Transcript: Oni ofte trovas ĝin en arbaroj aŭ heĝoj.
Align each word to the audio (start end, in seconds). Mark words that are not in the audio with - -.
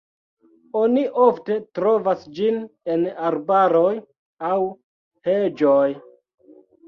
Oni 0.83 1.01
ofte 1.25 1.57
trovas 1.79 2.23
ĝin 2.39 2.57
en 2.95 3.05
arbaroj 3.27 3.91
aŭ 4.49 4.55
heĝoj. 5.29 5.85